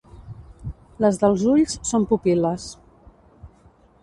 [1.05, 2.67] Les dels ulls són pupil·les.